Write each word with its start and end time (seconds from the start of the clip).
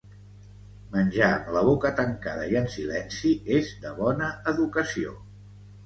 Menjar 0.95 1.27
amb 1.33 1.51
la 1.59 1.63
boca 1.67 1.93
tancada 2.01 2.49
i 2.55 2.59
en 2.65 2.73
silenci 2.79 3.37
és 3.61 3.73
de 3.87 3.97
bona 4.05 4.35
educació. 4.57 5.19